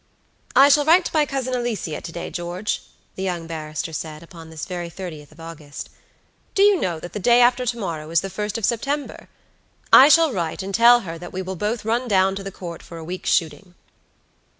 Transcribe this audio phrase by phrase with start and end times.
[0.55, 2.81] "I shall write to my cousin Alicia to day, George,"
[3.13, 5.91] the young barrister said, upon this very 30th of August.
[6.55, 9.29] "Do you know that the day after to morrow is the 1st of September?
[9.93, 12.81] I shall write and tell her that we will both run down to the Court
[12.81, 13.75] for a week's shooting."